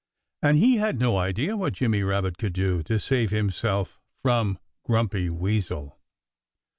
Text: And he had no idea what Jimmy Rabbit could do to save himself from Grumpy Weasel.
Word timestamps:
And 0.41 0.57
he 0.57 0.77
had 0.77 0.97
no 0.99 1.17
idea 1.19 1.55
what 1.55 1.73
Jimmy 1.73 2.01
Rabbit 2.01 2.39
could 2.39 2.53
do 2.53 2.81
to 2.81 2.97
save 2.99 3.29
himself 3.29 3.99
from 4.23 4.57
Grumpy 4.83 5.29
Weasel. 5.29 5.99